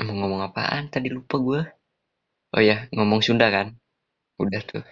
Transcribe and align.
Emang 0.00 0.16
ngomong 0.18 0.42
apaan 0.48 0.84
tadi 0.90 1.06
lupa 1.16 1.36
gue. 1.38 1.60
Oh 2.54 2.62
ya, 2.68 2.76
ngomong 2.94 3.20
Sunda 3.26 3.46
kan? 3.56 3.68
Udah 4.42 4.62
tuh. 4.70 4.84